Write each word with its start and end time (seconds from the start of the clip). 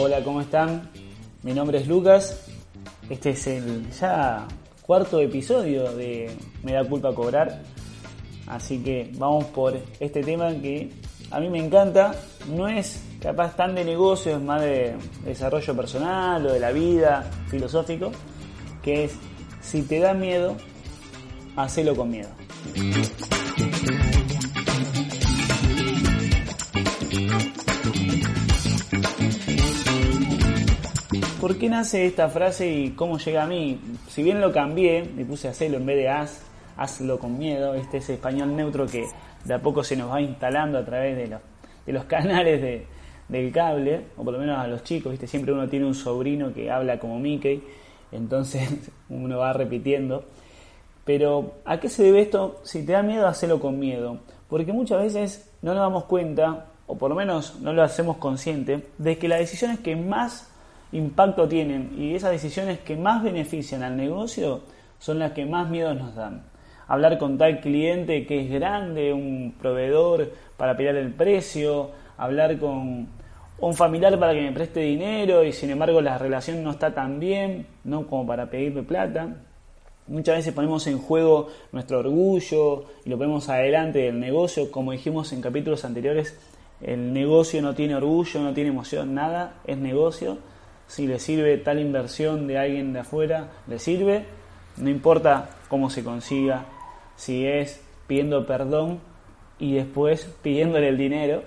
Hola, 0.00 0.22
¿cómo 0.22 0.40
están? 0.40 0.88
Mi 1.42 1.52
nombre 1.52 1.78
es 1.78 1.88
Lucas. 1.88 2.46
Este 3.10 3.30
es 3.30 3.48
el 3.48 3.90
ya 3.90 4.46
cuarto 4.82 5.18
episodio 5.18 5.90
de 5.92 6.30
Me 6.62 6.72
da 6.74 6.84
culpa 6.84 7.12
cobrar. 7.12 7.62
Así 8.46 8.78
que 8.78 9.10
vamos 9.14 9.46
por 9.46 9.76
este 9.98 10.22
tema 10.22 10.50
que 10.50 10.92
a 11.32 11.40
mí 11.40 11.50
me 11.50 11.58
encanta. 11.58 12.14
No 12.48 12.68
es 12.68 13.02
capaz 13.20 13.56
tan 13.56 13.74
de 13.74 13.84
negocio, 13.84 14.36
es 14.36 14.40
más 14.40 14.62
de 14.62 14.94
desarrollo 15.24 15.74
personal 15.74 16.46
o 16.46 16.52
de 16.52 16.60
la 16.60 16.70
vida, 16.70 17.28
filosófico, 17.48 18.12
que 18.80 19.02
es 19.06 19.16
si 19.60 19.82
te 19.82 19.98
da 19.98 20.14
miedo, 20.14 20.56
hacelo 21.56 21.96
con 21.96 22.08
miedo. 22.08 22.28
¿Por 31.48 31.56
qué 31.56 31.70
nace 31.70 32.04
esta 32.04 32.28
frase 32.28 32.70
y 32.70 32.90
cómo 32.90 33.16
llega 33.16 33.44
a 33.44 33.46
mí? 33.46 33.80
Si 34.08 34.22
bien 34.22 34.38
lo 34.38 34.52
cambié, 34.52 35.02
me 35.16 35.24
puse 35.24 35.48
a 35.48 35.52
hacerlo 35.52 35.78
en 35.78 35.86
vez 35.86 35.96
de 35.96 36.06
haz, 36.06 36.42
hazlo 36.76 37.18
con 37.18 37.38
miedo, 37.38 37.72
este 37.72 37.96
es 37.96 38.10
español 38.10 38.54
neutro 38.54 38.86
que 38.86 39.06
de 39.46 39.54
a 39.54 39.58
poco 39.58 39.82
se 39.82 39.96
nos 39.96 40.12
va 40.12 40.20
instalando 40.20 40.76
a 40.76 40.84
través 40.84 41.16
de 41.16 41.26
los, 41.26 41.40
de 41.86 41.92
los 41.94 42.04
canales 42.04 42.60
de, 42.60 42.86
del 43.30 43.50
cable, 43.50 44.08
o 44.18 44.24
por 44.24 44.34
lo 44.34 44.40
menos 44.40 44.58
a 44.58 44.66
los 44.66 44.84
chicos, 44.84 45.10
¿viste? 45.10 45.26
siempre 45.26 45.54
uno 45.54 45.66
tiene 45.66 45.86
un 45.86 45.94
sobrino 45.94 46.52
que 46.52 46.70
habla 46.70 46.98
como 46.98 47.18
Mickey, 47.18 47.64
entonces 48.12 48.90
uno 49.08 49.38
va 49.38 49.54
repitiendo. 49.54 50.26
Pero 51.06 51.54
¿a 51.64 51.80
qué 51.80 51.88
se 51.88 52.02
debe 52.02 52.20
esto? 52.20 52.60
Si 52.62 52.84
te 52.84 52.92
da 52.92 53.02
miedo, 53.02 53.26
hacelo 53.26 53.58
con 53.58 53.78
miedo. 53.78 54.18
Porque 54.50 54.74
muchas 54.74 55.02
veces 55.02 55.50
no 55.62 55.72
nos 55.72 55.80
damos 55.80 56.04
cuenta, 56.04 56.66
o 56.86 56.98
por 56.98 57.08
lo 57.08 57.16
menos 57.16 57.58
no 57.62 57.72
lo 57.72 57.82
hacemos 57.82 58.18
consciente, 58.18 58.88
de 58.98 59.16
que 59.16 59.28
las 59.28 59.38
decisiones 59.38 59.78
que 59.78 59.96
más 59.96 60.52
impacto 60.92 61.48
tienen 61.48 61.94
y 61.98 62.14
esas 62.14 62.32
decisiones 62.32 62.78
que 62.80 62.96
más 62.96 63.22
benefician 63.22 63.82
al 63.82 63.96
negocio 63.96 64.62
son 64.98 65.18
las 65.18 65.32
que 65.32 65.44
más 65.44 65.68
miedo 65.68 65.94
nos 65.94 66.14
dan. 66.14 66.42
Hablar 66.86 67.18
con 67.18 67.36
tal 67.36 67.60
cliente 67.60 68.26
que 68.26 68.40
es 68.40 68.50
grande, 68.50 69.12
un 69.12 69.54
proveedor 69.60 70.32
para 70.56 70.76
pelear 70.76 70.96
el 70.96 71.12
precio, 71.12 71.90
hablar 72.16 72.58
con 72.58 73.08
un 73.60 73.74
familiar 73.74 74.18
para 74.18 74.32
que 74.32 74.40
me 74.40 74.52
preste 74.52 74.80
dinero 74.80 75.44
y 75.44 75.52
sin 75.52 75.70
embargo 75.70 76.00
la 76.00 76.16
relación 76.16 76.62
no 76.62 76.70
está 76.70 76.94
tan 76.94 77.20
bien, 77.20 77.66
no 77.84 78.06
como 78.06 78.26
para 78.26 78.48
pedirme 78.48 78.82
plata. 78.82 79.28
Muchas 80.06 80.36
veces 80.36 80.54
ponemos 80.54 80.86
en 80.86 80.98
juego 80.98 81.48
nuestro 81.70 81.98
orgullo 81.98 82.86
y 83.04 83.10
lo 83.10 83.18
ponemos 83.18 83.50
adelante 83.50 83.98
del 83.98 84.18
negocio, 84.18 84.70
como 84.70 84.92
dijimos 84.92 85.34
en 85.34 85.42
capítulos 85.42 85.84
anteriores, 85.84 86.38
el 86.80 87.12
negocio 87.12 87.60
no 87.60 87.74
tiene 87.74 87.96
orgullo, 87.96 88.40
no 88.40 88.54
tiene 88.54 88.70
emoción, 88.70 89.12
nada, 89.12 89.56
es 89.66 89.76
negocio 89.76 90.38
si 90.88 91.06
le 91.06 91.20
sirve 91.20 91.58
tal 91.58 91.78
inversión 91.78 92.48
de 92.48 92.58
alguien 92.58 92.92
de 92.92 93.00
afuera, 93.00 93.48
le 93.68 93.78
sirve, 93.78 94.24
no 94.78 94.90
importa 94.90 95.50
cómo 95.68 95.90
se 95.90 96.02
consiga, 96.02 96.64
si 97.14 97.46
es 97.46 97.80
pidiendo 98.06 98.46
perdón 98.46 98.98
y 99.58 99.74
después 99.74 100.24
pidiéndole 100.42 100.88
el 100.88 100.98
dinero, 100.98 101.42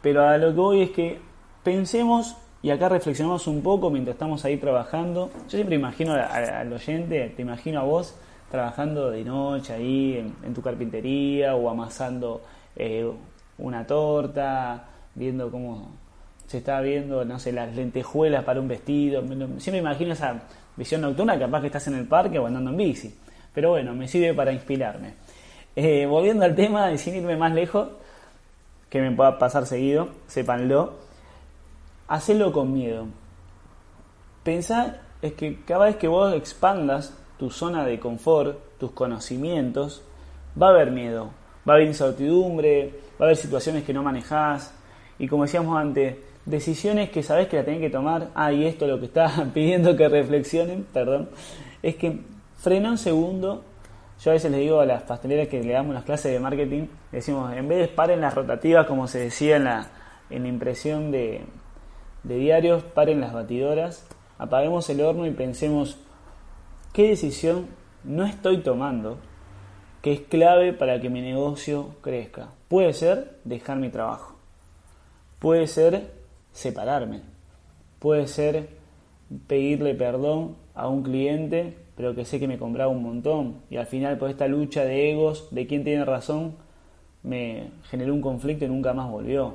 pero 0.00 0.26
a 0.26 0.38
lo 0.38 0.48
que 0.54 0.60
voy 0.60 0.82
es 0.82 0.90
que 0.90 1.20
pensemos 1.62 2.36
y 2.62 2.70
acá 2.70 2.88
reflexionamos 2.88 3.46
un 3.46 3.62
poco 3.62 3.90
mientras 3.90 4.14
estamos 4.14 4.44
ahí 4.44 4.56
trabajando. 4.56 5.30
Yo 5.44 5.56
siempre 5.56 5.76
imagino 5.76 6.14
al 6.14 6.72
oyente, 6.72 7.32
te 7.34 7.42
imagino 7.42 7.80
a 7.80 7.84
vos 7.84 8.14
trabajando 8.50 9.10
de 9.10 9.24
noche 9.24 9.72
ahí 9.72 10.32
en, 10.42 10.54
tu 10.54 10.60
carpintería 10.60 11.54
o 11.54 11.70
amasando 11.70 12.42
eh, 12.76 13.10
una 13.58 13.86
torta, 13.86 14.88
viendo 15.14 15.50
cómo 15.50 15.90
se 16.50 16.58
está 16.58 16.80
viendo, 16.80 17.24
no 17.24 17.38
sé, 17.38 17.52
las 17.52 17.72
lentejuelas 17.76 18.42
para 18.42 18.58
un 18.58 18.66
vestido. 18.66 19.22
Siempre 19.58 19.78
imagino 19.78 20.14
esa 20.14 20.42
visión 20.74 21.00
nocturna, 21.00 21.38
capaz 21.38 21.60
que 21.60 21.68
estás 21.68 21.86
en 21.86 21.94
el 21.94 22.08
parque 22.08 22.40
o 22.40 22.46
andando 22.48 22.72
en 22.72 22.76
bici. 22.76 23.14
Pero 23.54 23.70
bueno, 23.70 23.94
me 23.94 24.08
sirve 24.08 24.34
para 24.34 24.52
inspirarme. 24.52 25.14
Eh, 25.76 26.06
volviendo 26.06 26.44
al 26.44 26.56
tema 26.56 26.90
y 26.90 26.98
sin 26.98 27.14
irme 27.14 27.36
más 27.36 27.54
lejos, 27.54 27.90
que 28.88 29.00
me 29.00 29.12
pueda 29.12 29.38
pasar 29.38 29.64
seguido, 29.64 30.08
sépanlo, 30.26 30.94
hacelo 32.08 32.50
con 32.50 32.72
miedo. 32.72 33.06
Pensá 34.42 35.02
es 35.22 35.34
que 35.34 35.60
cada 35.64 35.84
vez 35.84 35.94
que 35.98 36.08
vos 36.08 36.34
expandas 36.34 37.16
tu 37.38 37.52
zona 37.52 37.86
de 37.86 38.00
confort, 38.00 38.58
tus 38.76 38.90
conocimientos, 38.90 40.02
va 40.60 40.66
a 40.66 40.70
haber 40.70 40.90
miedo, 40.90 41.30
va 41.68 41.74
a 41.74 41.76
haber 41.76 41.86
incertidumbre, 41.86 42.92
va 43.20 43.26
a 43.26 43.28
haber 43.28 43.36
situaciones 43.36 43.84
que 43.84 43.94
no 43.94 44.02
manejás. 44.02 44.74
Y 45.16 45.28
como 45.28 45.44
decíamos 45.44 45.78
antes, 45.78 46.16
decisiones 46.44 47.10
que 47.10 47.22
sabes 47.22 47.48
que 47.48 47.56
la 47.56 47.64
tenés 47.64 47.80
que 47.80 47.90
tomar, 47.90 48.30
ah, 48.34 48.52
y 48.52 48.66
esto 48.66 48.86
lo 48.86 48.98
que 48.98 49.06
está 49.06 49.46
pidiendo 49.54 49.96
que 49.96 50.08
reflexionen, 50.08 50.86
perdón, 50.92 51.30
es 51.82 51.96
que 51.96 52.20
frena 52.56 52.90
un 52.90 52.98
segundo. 52.98 53.64
Yo 54.20 54.30
a 54.30 54.34
veces 54.34 54.50
les 54.50 54.60
digo 54.60 54.80
a 54.80 54.86
las 54.86 55.02
pasteleras 55.04 55.48
que 55.48 55.62
le 55.62 55.72
damos 55.72 55.94
las 55.94 56.04
clases 56.04 56.30
de 56.32 56.40
marketing, 56.40 56.88
decimos, 57.10 57.52
en 57.54 57.68
vez 57.68 57.78
de 57.78 57.88
paren 57.88 58.20
las 58.20 58.34
rotativas, 58.34 58.86
como 58.86 59.06
se 59.06 59.18
decía 59.18 59.56
en 59.56 59.64
la, 59.64 59.88
en 60.28 60.42
la 60.42 60.48
impresión 60.48 61.10
de, 61.10 61.40
de 62.22 62.36
diarios, 62.36 62.82
paren 62.82 63.20
las 63.20 63.32
batidoras, 63.32 64.06
apaguemos 64.36 64.90
el 64.90 65.00
horno 65.00 65.26
y 65.26 65.30
pensemos, 65.30 65.98
¿qué 66.92 67.08
decisión 67.08 67.68
no 68.04 68.26
estoy 68.26 68.58
tomando 68.58 69.18
que 70.02 70.12
es 70.12 70.20
clave 70.20 70.74
para 70.74 71.00
que 71.00 71.08
mi 71.08 71.22
negocio 71.22 71.94
crezca? 72.02 72.48
Puede 72.68 72.92
ser 72.92 73.38
dejar 73.44 73.78
mi 73.78 73.88
trabajo. 73.88 74.36
Puede 75.38 75.66
ser 75.66 76.19
separarme. 76.52 77.22
Puede 77.98 78.26
ser 78.26 78.68
pedirle 79.46 79.94
perdón 79.94 80.56
a 80.74 80.88
un 80.88 81.02
cliente, 81.02 81.76
pero 81.96 82.14
que 82.14 82.24
sé 82.24 82.40
que 82.40 82.48
me 82.48 82.58
compraba 82.58 82.90
un 82.90 83.02
montón. 83.02 83.56
Y 83.70 83.76
al 83.76 83.86
final, 83.86 84.18
por 84.18 84.30
esta 84.30 84.48
lucha 84.48 84.84
de 84.84 85.10
egos, 85.10 85.48
de 85.50 85.66
quién 85.66 85.84
tiene 85.84 86.04
razón, 86.04 86.54
me 87.22 87.70
generó 87.90 88.14
un 88.14 88.20
conflicto 88.20 88.64
y 88.64 88.68
nunca 88.68 88.94
más 88.94 89.10
volvió. 89.10 89.54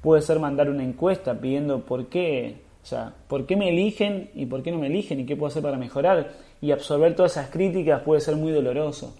Puede 0.00 0.22
ser 0.22 0.38
mandar 0.40 0.70
una 0.70 0.82
encuesta 0.82 1.38
pidiendo 1.40 1.84
por 1.84 2.06
qué, 2.06 2.62
o 2.82 2.86
sea, 2.86 3.14
por 3.28 3.46
qué 3.46 3.56
me 3.56 3.68
eligen 3.68 4.30
y 4.34 4.46
por 4.46 4.62
qué 4.62 4.72
no 4.72 4.78
me 4.78 4.88
eligen 4.88 5.20
y 5.20 5.26
qué 5.26 5.36
puedo 5.36 5.48
hacer 5.48 5.62
para 5.62 5.76
mejorar. 5.76 6.30
Y 6.60 6.72
absorber 6.72 7.14
todas 7.14 7.32
esas 7.32 7.50
críticas 7.50 8.02
puede 8.02 8.20
ser 8.20 8.36
muy 8.36 8.52
doloroso. 8.52 9.16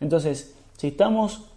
Entonces, 0.00 0.58
si 0.76 0.88
estamos 0.88 1.55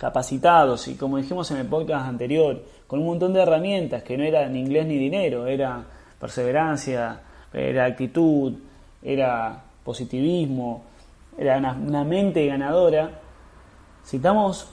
capacitados 0.00 0.88
y 0.88 0.94
como 0.94 1.18
dijimos 1.18 1.50
en 1.50 1.58
el 1.58 1.66
podcast 1.66 2.08
anterior, 2.08 2.62
con 2.86 3.00
un 3.00 3.06
montón 3.06 3.34
de 3.34 3.42
herramientas 3.42 4.02
que 4.02 4.16
no 4.16 4.24
era 4.24 4.48
ni 4.48 4.60
inglés 4.60 4.86
ni 4.86 4.96
dinero, 4.96 5.46
era 5.46 5.84
perseverancia, 6.18 7.20
era 7.52 7.84
actitud, 7.84 8.54
era 9.02 9.62
positivismo, 9.84 10.84
era 11.36 11.58
una, 11.58 12.02
mente 12.02 12.46
ganadora. 12.46 13.10
Si 14.02 14.16
estamos 14.16 14.68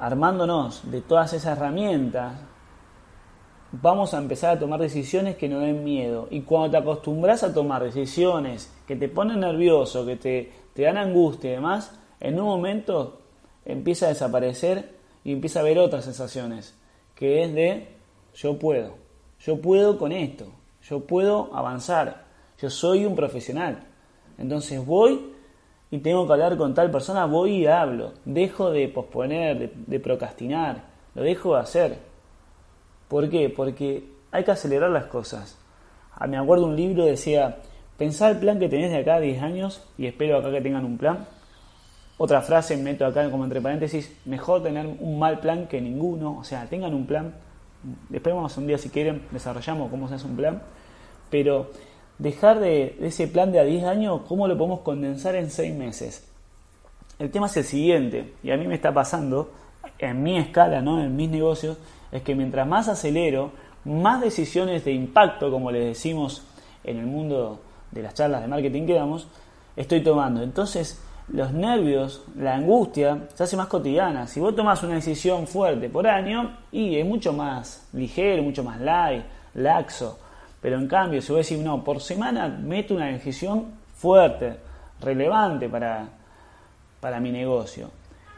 armándonos 0.00 0.90
de 0.90 1.00
todas 1.00 1.32
esas 1.32 1.56
herramientas, 1.56 2.32
vamos 3.70 4.14
a 4.14 4.18
empezar 4.18 4.56
a 4.56 4.58
tomar 4.58 4.80
decisiones 4.80 5.36
que 5.36 5.48
no 5.48 5.60
den 5.60 5.84
miedo. 5.84 6.26
Y 6.28 6.40
cuando 6.40 6.72
te 6.72 6.76
acostumbras 6.78 7.44
a 7.44 7.54
tomar 7.54 7.84
decisiones 7.84 8.74
que 8.84 8.96
te 8.96 9.08
ponen 9.08 9.38
nervioso, 9.38 10.04
que 10.04 10.16
te, 10.16 10.52
te 10.74 10.82
dan 10.82 10.96
angustia 10.96 11.50
y 11.50 11.54
demás, 11.54 11.96
en 12.18 12.40
un 12.40 12.46
momento 12.46 13.21
empieza 13.64 14.06
a 14.06 14.10
desaparecer 14.10 14.90
y 15.24 15.32
empieza 15.32 15.60
a 15.60 15.62
haber 15.62 15.78
otras 15.78 16.04
sensaciones, 16.04 16.74
que 17.14 17.42
es 17.42 17.54
de 17.54 17.88
yo 18.34 18.58
puedo, 18.58 18.94
yo 19.40 19.60
puedo 19.60 19.98
con 19.98 20.12
esto, 20.12 20.46
yo 20.82 21.00
puedo 21.00 21.54
avanzar, 21.54 22.24
yo 22.60 22.70
soy 22.70 23.04
un 23.04 23.14
profesional. 23.14 23.84
Entonces 24.38 24.84
voy 24.84 25.32
y 25.90 25.98
tengo 25.98 26.26
que 26.26 26.32
hablar 26.32 26.56
con 26.56 26.74
tal 26.74 26.90
persona, 26.90 27.26
voy 27.26 27.58
y 27.58 27.66
hablo, 27.66 28.12
dejo 28.24 28.70
de 28.70 28.88
posponer, 28.88 29.70
de, 29.74 30.00
procrastinar, 30.00 30.84
lo 31.14 31.22
dejo 31.22 31.54
de 31.54 31.60
hacer. 31.60 31.98
¿Por 33.08 33.28
qué? 33.28 33.50
Porque 33.50 34.08
hay 34.30 34.44
que 34.44 34.50
acelerar 34.50 34.90
las 34.90 35.04
cosas. 35.04 35.58
A, 36.14 36.24
ah, 36.24 36.26
me 36.26 36.38
acuerdo 36.38 36.66
un 36.66 36.76
libro 36.76 37.04
decía, 37.04 37.58
pensá 37.98 38.30
el 38.30 38.38
plan 38.38 38.58
que 38.58 38.68
tenés 38.68 38.90
de 38.90 38.98
acá 38.98 39.16
a 39.16 39.20
10 39.20 39.42
años 39.42 39.86
y 39.98 40.06
espero 40.06 40.38
acá 40.38 40.50
que 40.50 40.62
tengan 40.62 40.84
un 40.84 40.96
plan 40.96 41.26
otra 42.18 42.42
frase, 42.42 42.76
meto 42.76 43.04
acá 43.04 43.30
como 43.30 43.44
entre 43.44 43.60
paréntesis, 43.60 44.14
mejor 44.24 44.62
tener 44.62 44.86
un 44.86 45.18
mal 45.18 45.40
plan 45.40 45.66
que 45.66 45.80
ninguno, 45.80 46.38
o 46.38 46.44
sea, 46.44 46.66
tengan 46.66 46.94
un 46.94 47.06
plan, 47.06 47.34
Después 48.08 48.34
vamos 48.34 48.56
un 48.56 48.66
día, 48.66 48.78
si 48.78 48.90
quieren, 48.90 49.22
desarrollamos 49.30 49.90
cómo 49.90 50.08
se 50.08 50.14
hace 50.14 50.26
un 50.26 50.36
plan. 50.36 50.62
Pero 51.30 51.70
dejar 52.18 52.60
de, 52.60 52.96
ese 53.00 53.26
plan 53.26 53.50
de 53.52 53.60
a 53.60 53.64
10 53.64 53.84
años, 53.84 54.20
¿cómo 54.28 54.46
lo 54.46 54.56
podemos 54.56 54.80
condensar 54.80 55.34
en 55.34 55.50
6 55.50 55.74
meses? 55.74 56.28
El 57.18 57.30
tema 57.30 57.46
es 57.46 57.56
el 57.56 57.64
siguiente, 57.64 58.34
y 58.42 58.50
a 58.50 58.56
mí 58.56 58.66
me 58.66 58.74
está 58.74 58.92
pasando, 58.92 59.50
en 59.98 60.22
mi 60.22 60.38
escala, 60.38 60.80
¿no? 60.80 61.02
en 61.02 61.14
mis 61.14 61.30
negocios, 61.30 61.78
es 62.10 62.22
que 62.22 62.34
mientras 62.34 62.66
más 62.66 62.88
acelero, 62.88 63.52
más 63.84 64.20
decisiones 64.20 64.84
de 64.84 64.92
impacto, 64.92 65.50
como 65.50 65.70
les 65.70 65.84
decimos 65.84 66.44
en 66.84 66.98
el 66.98 67.06
mundo 67.06 67.60
de 67.90 68.02
las 68.02 68.14
charlas 68.14 68.42
de 68.42 68.48
marketing 68.48 68.86
que 68.86 68.94
damos, 68.94 69.28
estoy 69.76 70.02
tomando. 70.02 70.42
Entonces, 70.42 71.00
los 71.32 71.52
nervios, 71.52 72.22
la 72.36 72.54
angustia, 72.54 73.26
se 73.34 73.44
hace 73.44 73.56
más 73.56 73.66
cotidiana. 73.66 74.26
Si 74.26 74.38
vos 74.38 74.54
tomas 74.54 74.82
una 74.82 74.94
decisión 74.94 75.46
fuerte 75.46 75.88
por 75.88 76.06
año, 76.06 76.58
y 76.70 76.96
es 76.96 77.06
mucho 77.06 77.32
más 77.32 77.88
ligero, 77.94 78.42
mucho 78.42 78.62
más 78.62 78.80
light, 78.80 79.24
laxo. 79.54 80.18
Pero 80.60 80.78
en 80.78 80.86
cambio, 80.86 81.22
si 81.22 81.32
vos 81.32 81.48
decís, 81.48 81.64
no, 81.64 81.82
por 81.82 82.00
semana 82.00 82.48
meto 82.48 82.94
una 82.94 83.06
decisión 83.06 83.66
fuerte, 83.94 84.56
relevante 85.00 85.68
para, 85.68 86.08
para 87.00 87.18
mi 87.18 87.32
negocio. 87.32 87.90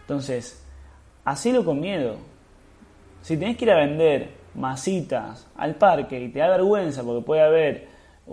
Entonces, 0.03 0.65
hacelo 1.25 1.65
con 1.65 1.81
miedo. 1.81 2.17
Si 3.23 3.37
tenés 3.37 3.57
que 3.57 3.65
ir 3.65 3.73
a 3.73 3.77
vender 3.77 4.31
masitas 4.55 5.49
al 5.57 5.75
parque 5.75 6.21
y 6.21 6.29
te 6.29 6.39
da 6.39 6.49
vergüenza 6.49 7.03
porque 7.03 7.27
puede 7.27 7.43
haber 7.43 7.89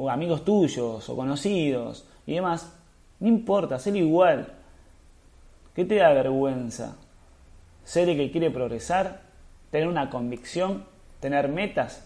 amigos 0.09 0.45
tuyos 0.45 1.09
o 1.09 1.15
conocidos 1.15 2.07
y 2.27 2.35
demás, 2.35 2.80
no 3.21 3.27
importa, 3.27 3.75
hacelo 3.75 3.97
igual. 3.97 4.51
¿Qué 5.73 5.85
te 5.85 5.95
da 5.95 6.11
vergüenza? 6.11 6.97
Ser 7.83 8.09
el 8.09 8.17
que 8.17 8.31
quiere 8.31 8.51
progresar, 8.51 9.21
tener 9.69 9.87
una 9.87 10.09
convicción, 10.09 10.85
tener 11.19 11.47
metas. 11.47 12.05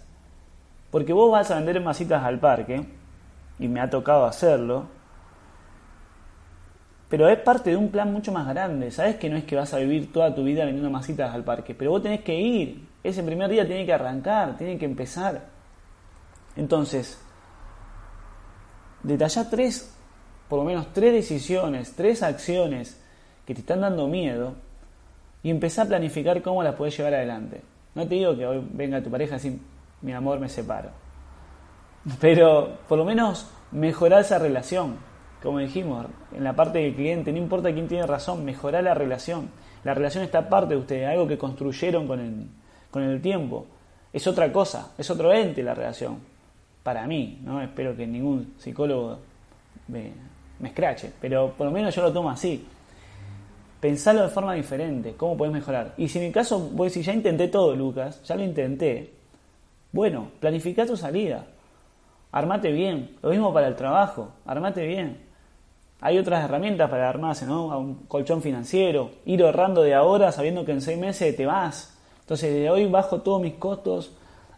Porque 0.92 1.14
vos 1.14 1.32
vas 1.32 1.50
a 1.50 1.56
vender 1.56 1.82
masitas 1.82 2.24
al 2.24 2.40
parque, 2.40 2.86
y 3.58 3.68
me 3.70 3.80
ha 3.80 3.90
tocado 3.90 4.26
hacerlo, 4.26 4.88
pero 7.08 7.30
es 7.30 7.40
parte 7.40 7.70
de 7.70 7.78
un 7.78 7.90
plan 7.90 8.12
mucho 8.12 8.34
más 8.34 8.46
grande. 8.48 8.92
Sabes 8.92 9.16
que 9.16 9.30
no 9.30 9.38
es 9.38 9.46
que 9.46 9.56
vas 9.56 9.74
a 9.74 9.78
vivir 9.78 10.12
toda 10.12 10.36
tu 10.36 10.44
vida 10.44 10.66
vendiendo 10.66 10.90
masitas 10.90 11.34
al 11.34 11.46
parque, 11.46 11.74
pero 11.74 11.92
vos 11.92 12.04
tenés 12.04 12.22
que 12.22 12.36
ir. 12.36 12.90
Ese 13.04 13.24
primer 13.24 13.50
día 13.50 13.66
tiene 13.66 13.86
que 13.86 13.94
arrancar, 13.94 14.58
tiene 14.58 14.78
que 14.78 14.86
empezar. 14.86 15.46
Entonces, 16.58 17.22
detalla 19.02 19.50
tres 19.50 19.95
por 20.50 20.60
lo 20.60 20.66
menos 20.66 20.94
tres 20.94 21.14
decisiones, 21.14 21.94
tres 21.96 22.24
acciones 22.24 23.00
que 23.46 23.54
te 23.54 23.62
están 23.62 23.82
dando 23.82 24.08
miedo 24.08 24.54
y 25.44 25.50
empezá 25.50 25.84
a 25.84 25.86
planificar 25.86 26.42
cómo 26.42 26.64
las 26.64 26.76
puedes 26.76 26.98
llevar 26.98 27.14
adelante. 27.14 27.62
No 27.94 28.08
te 28.08 28.16
digo 28.16 28.36
que 28.36 28.46
hoy 28.46 28.68
venga 28.74 29.02
tu 29.02 29.10
pareja 29.10 29.36
decir, 29.36 29.60
mi 30.02 30.14
amor, 30.14 30.40
me 30.40 30.50
separo. 30.50 30.90
Pero 32.20 32.78
por 32.88 32.98
lo 32.98 33.06
menos 33.06 33.50
mejorar 33.72 34.22
esa 34.22 34.40
relación. 34.40 34.98
Como 35.42 35.60
dijimos, 35.60 36.08
en 36.36 36.44
la 36.44 36.56
parte 36.56 36.80
del 36.80 36.96
cliente, 36.96 37.32
no 37.32 37.38
importa 37.38 37.72
quién 37.72 37.88
tiene 37.88 38.08
razón, 38.08 38.44
mejorar 38.44 38.84
la 38.84 38.96
relación. 38.96 39.50
La 39.84 39.94
relación 39.94 40.24
está 40.24 40.50
parte 40.50 40.74
de 40.74 40.80
ustedes, 40.80 41.08
algo 41.08 41.28
que 41.28 41.38
construyeron 41.38 42.08
con 42.08 42.20
el, 42.20 42.48
con 42.90 43.04
el 43.04 43.22
tiempo. 43.22 43.68
Es 44.12 44.26
otra 44.26 44.52
cosa, 44.52 44.94
es 44.98 45.10
otro 45.12 45.32
ente 45.32 45.62
la 45.62 45.76
relación. 45.76 46.18
Para 46.82 47.06
mí, 47.06 47.40
¿no? 47.44 47.62
Espero 47.62 47.96
que 47.96 48.08
ningún 48.08 48.56
psicólogo 48.58 49.20
me, 49.88 50.12
me 50.60 50.70
escrache, 50.70 51.12
pero 51.20 51.54
por 51.58 51.68
lo 51.68 51.72
menos 51.72 51.96
yo 51.96 52.02
lo 52.02 52.14
tomo 52.14 52.30
así. 52.30 52.66
Pensarlo 53.80 54.24
de 54.24 54.30
forma 54.30 54.54
diferente, 54.54 55.14
cómo 55.16 55.38
puedes 55.38 55.54
mejorar. 55.54 55.94
Y 55.98 56.08
si 56.08 56.20
en 56.20 56.26
mi 56.26 56.32
caso, 56.32 56.60
voy 56.72 56.88
a 56.88 56.90
decir, 56.90 57.04
ya 57.04 57.14
intenté 57.14 57.48
todo, 57.50 57.76
Lucas, 57.76 58.24
ya 58.24 58.36
lo 58.36 58.44
intenté. 58.44 59.14
Bueno, 59.92 60.32
planifica 60.40 60.86
tu 60.86 60.98
salida. 60.98 61.46
Armate 62.32 62.72
bien. 62.72 63.16
Lo 63.22 63.30
mismo 63.30 63.54
para 63.54 63.68
el 63.68 63.76
trabajo, 63.76 64.30
armate 64.46 64.86
bien. 64.86 65.26
Hay 66.02 66.18
otras 66.18 66.44
herramientas 66.44 66.90
para 66.90 67.10
armarse, 67.10 67.46
¿no? 67.46 67.72
A 67.72 67.78
un 67.78 67.96
colchón 68.08 68.42
financiero, 68.42 69.12
ir 69.26 69.42
ahorrando 69.42 69.82
de 69.82 69.94
ahora 69.94 70.32
sabiendo 70.32 70.66
que 70.66 70.74
en 70.74 70.82
seis 70.82 70.98
meses 70.98 71.36
te 71.36 71.46
vas. 71.46 71.98
Entonces, 72.20 72.54
de 72.54 72.70
hoy 72.70 72.88
bajo 72.88 73.22
todos 73.22 73.42
mis 73.42 73.54
costos 73.54 74.12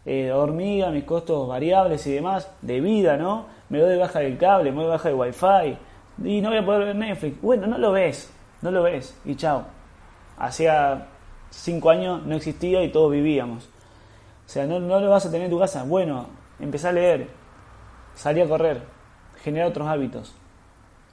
eh, 0.04 0.24
de 0.24 0.32
hormiga, 0.32 0.90
mis 0.90 1.04
costos 1.04 1.46
variables 1.46 2.06
y 2.06 2.12
demás, 2.12 2.50
de 2.62 2.80
vida, 2.80 3.16
¿no? 3.16 3.46
Me 3.68 3.78
doy 3.78 3.90
de 3.90 3.98
baja 3.98 4.20
del 4.20 4.38
cable, 4.38 4.70
me 4.70 4.78
doy 4.78 4.86
de 4.86 4.90
baja 4.90 5.08
del 5.10 5.18
wifi, 5.18 5.78
y 6.24 6.40
no 6.40 6.48
voy 6.48 6.58
a 6.58 6.64
poder 6.64 6.84
ver 6.86 6.96
Netflix. 6.96 7.40
Bueno, 7.40 7.66
no 7.66 7.78
lo 7.78 7.92
ves, 7.92 8.30
no 8.62 8.70
lo 8.70 8.82
ves 8.82 9.16
y 9.24 9.34
chao. 9.36 9.64
Hacía 10.38 11.06
cinco 11.50 11.90
años 11.90 12.24
no 12.24 12.36
existía 12.36 12.82
y 12.82 12.90
todos 12.90 13.12
vivíamos. 13.12 13.68
O 14.46 14.48
sea, 14.50 14.66
no, 14.66 14.80
no 14.80 15.00
lo 15.00 15.10
vas 15.10 15.26
a 15.26 15.30
tener 15.30 15.46
en 15.46 15.50
tu 15.50 15.58
casa. 15.58 15.84
Bueno, 15.84 16.26
empecé 16.58 16.88
a 16.88 16.92
leer, 16.92 17.28
salí 18.14 18.40
a 18.40 18.48
correr, 18.48 18.82
generar 19.42 19.68
otros 19.68 19.86
hábitos. 19.86 20.34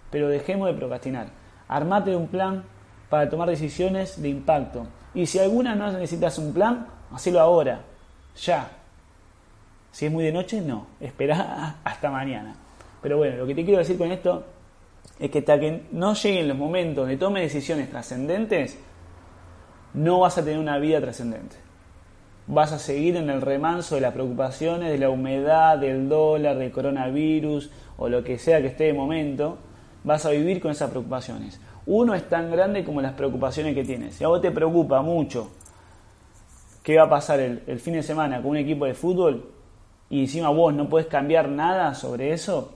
Pero 0.10 0.30
dejemos 0.30 0.68
de 0.68 0.74
procrastinar. 0.74 1.28
Armate 1.68 2.16
un 2.16 2.28
plan 2.28 2.64
para 3.10 3.30
tomar 3.30 3.50
decisiones 3.50 4.22
de 4.22 4.30
impacto. 4.30 4.88
Y 5.14 5.26
si 5.26 5.40
alguna 5.40 5.76
no 5.76 5.92
necesitas 5.92 6.38
un 6.38 6.54
plan, 6.54 6.88
hacelo 7.12 7.40
ahora, 7.40 7.82
ya. 8.38 8.70
Si 9.92 10.06
es 10.06 10.12
muy 10.12 10.24
de 10.24 10.32
noche, 10.32 10.62
no. 10.62 10.88
Espera 11.00 11.78
hasta 11.84 12.10
mañana. 12.10 12.56
Pero 13.02 13.18
bueno, 13.18 13.38
lo 13.38 13.48
que 13.48 13.56
te 13.56 13.64
quiero 13.64 13.80
decir 13.80 13.98
con 13.98 14.12
esto 14.12 14.46
es 15.20 15.32
que 15.32 15.40
hasta 15.40 15.60
que 15.60 15.84
no 15.92 16.14
lleguen 16.14 16.48
los 16.48 16.58
momentos 16.58 17.08
de 17.08 17.18
tome 17.18 17.42
decisiones 17.42 17.90
trascendentes, 17.90 18.78
no 19.94 20.20
vas 20.20 20.38
a 20.38 20.44
tener 20.44 20.60
una 20.60 20.78
vida 20.78 21.00
trascendente. 21.00 21.56
Vas 22.48 22.74
a 22.74 22.80
seguir 22.80 23.16
en 23.16 23.30
el 23.30 23.42
remanso 23.42 23.96
de 23.96 24.02
las 24.02 24.14
preocupaciones, 24.14 24.92
de 24.92 24.98
la 24.98 25.10
humedad, 25.10 25.78
del 25.78 26.10
dólar, 26.10 26.58
del 26.58 26.72
coronavirus 26.72 27.72
o 27.98 28.10
lo 28.10 28.24
que 28.24 28.38
sea 28.38 28.62
que 28.62 28.68
esté 28.68 28.86
de 28.86 28.94
momento. 28.94 29.58
Vas 30.04 30.26
a 30.26 30.32
vivir 30.32 30.62
con 30.62 30.72
esas 30.72 30.92
preocupaciones. 30.92 31.60
Uno 31.88 32.14
es 32.14 32.28
tan 32.30 32.52
grande 32.52 32.84
como 32.84 33.02
las 33.02 33.14
preocupaciones 33.14 33.74
que 33.74 33.84
tienes. 33.84 34.16
Si 34.16 34.24
a 34.24 34.28
vos 34.28 34.42
te 34.42 34.52
preocupa 34.52 35.02
mucho 35.02 35.52
qué 36.84 36.98
va 36.98 37.06
a 37.06 37.10
pasar 37.10 37.40
el, 37.40 37.64
el 37.66 37.80
fin 37.80 37.94
de 37.94 38.04
semana 38.04 38.42
con 38.42 38.52
un 38.52 38.58
equipo 38.58 38.86
de 38.86 38.94
fútbol 38.94 39.52
y 40.10 40.22
encima 40.22 40.50
vos 40.50 40.74
no 40.74 40.88
puedes 40.88 41.08
cambiar 41.08 41.50
nada 41.50 41.96
sobre 41.96 42.32
eso, 42.32 42.76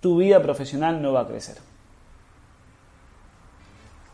tu 0.00 0.18
vida 0.18 0.42
profesional 0.42 1.00
no 1.00 1.12
va 1.12 1.22
a 1.22 1.26
crecer. 1.26 1.56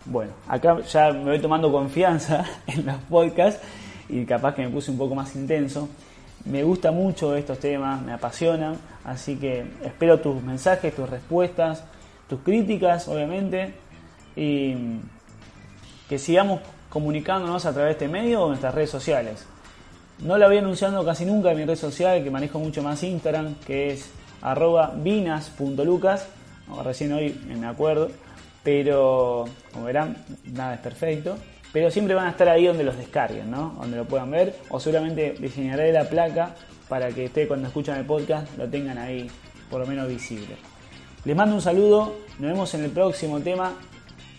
Bueno, 0.04 0.32
acá 0.48 0.80
ya 0.80 1.12
me 1.12 1.24
voy 1.24 1.40
tomando 1.40 1.70
confianza 1.70 2.44
en 2.66 2.86
los 2.86 2.96
podcasts 3.08 3.60
y 4.08 4.24
capaz 4.24 4.54
que 4.54 4.62
me 4.62 4.68
puse 4.68 4.90
un 4.90 4.98
poco 4.98 5.14
más 5.14 5.34
intenso. 5.36 5.88
Me 6.44 6.64
gusta 6.64 6.90
mucho 6.90 7.36
estos 7.36 7.60
temas, 7.60 8.02
me 8.02 8.12
apasionan, 8.12 8.76
así 9.04 9.36
que 9.36 9.64
espero 9.84 10.18
tus 10.18 10.42
mensajes, 10.42 10.94
tus 10.94 11.08
respuestas, 11.08 11.84
tus 12.28 12.40
críticas, 12.40 13.06
obviamente, 13.06 13.74
y 14.34 14.74
que 16.08 16.18
sigamos 16.18 16.60
comunicándonos 16.88 17.64
a 17.64 17.72
través 17.72 17.98
de 17.98 18.04
este 18.04 18.08
medio 18.08 18.42
o 18.42 18.48
nuestras 18.48 18.74
redes 18.74 18.90
sociales. 18.90 19.46
No 20.18 20.36
la 20.36 20.48
voy 20.48 20.58
anunciando 20.58 21.04
casi 21.04 21.24
nunca 21.24 21.52
en 21.52 21.58
mi 21.58 21.64
red 21.64 21.76
social, 21.76 22.22
que 22.24 22.30
manejo 22.30 22.58
mucho 22.58 22.82
más 22.82 23.02
Instagram, 23.02 23.54
que 23.66 23.92
es 23.92 24.10
arroba 24.42 24.92
vinas.lucas, 24.96 26.26
recién 26.84 27.12
hoy 27.12 27.40
me 27.46 27.66
acuerdo, 27.66 28.10
pero 28.62 29.44
como 29.72 29.86
verán, 29.86 30.16
nada 30.52 30.74
es 30.74 30.80
perfecto, 30.80 31.36
pero 31.72 31.90
siempre 31.90 32.14
van 32.14 32.26
a 32.26 32.30
estar 32.30 32.48
ahí 32.48 32.66
donde 32.66 32.84
los 32.84 32.96
descarguen, 32.96 33.50
¿no? 33.50 33.74
Donde 33.80 33.96
lo 33.96 34.04
puedan 34.04 34.30
ver, 34.30 34.56
o 34.68 34.78
seguramente 34.78 35.34
diseñaré 35.38 35.92
la 35.92 36.04
placa 36.04 36.54
para 36.88 37.08
que 37.08 37.26
ustedes 37.26 37.48
cuando 37.48 37.68
escuchan 37.68 37.98
el 37.98 38.04
podcast 38.04 38.56
lo 38.58 38.68
tengan 38.68 38.98
ahí 38.98 39.30
por 39.70 39.80
lo 39.80 39.86
menos 39.86 40.08
visible. 40.08 40.56
Les 41.24 41.36
mando 41.36 41.54
un 41.54 41.62
saludo, 41.62 42.18
nos 42.38 42.50
vemos 42.50 42.74
en 42.74 42.84
el 42.84 42.90
próximo 42.90 43.40
tema 43.40 43.72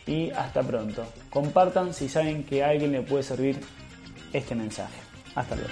y 0.05 0.29
hasta 0.31 0.61
pronto. 0.61 1.05
Compartan 1.29 1.93
si 1.93 2.09
saben 2.09 2.43
que 2.43 2.63
a 2.63 2.69
alguien 2.69 2.91
le 2.91 3.01
puede 3.01 3.23
servir 3.23 3.59
este 4.31 4.53
mensaje. 4.53 4.99
Hasta 5.33 5.55
luego. 5.55 5.71